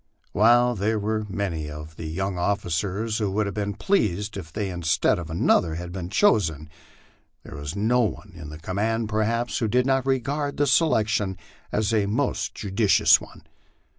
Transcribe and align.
While 0.31 0.73
there 0.73 0.97
were 0.97 1.27
many 1.29 1.69
of 1.69 1.95
the 1.95 2.07
young 2.07 2.35
officers 2.35 3.19
who 3.19 3.29
would 3.33 3.45
have 3.45 3.53
been 3.53 3.75
pleased 3.75 4.35
if 4.35 4.51
they 4.51 4.71
instead 4.71 5.19
of 5.19 5.29
another 5.29 5.75
had 5.75 5.91
been 5.91 6.09
chosen, 6.09 6.71
there 7.43 7.55
was 7.55 7.75
no 7.75 7.99
one 7.99 8.31
in 8.33 8.49
the 8.49 8.57
command, 8.57 9.09
perhaps, 9.09 9.59
who 9.59 9.67
did 9.67 9.85
not 9.85 10.07
regard 10.07 10.57
the 10.57 10.65
selection 10.65 11.37
as 11.71 11.93
a 11.93 12.07
most 12.07 12.55
judicious 12.55 13.21
one. 13.21 13.43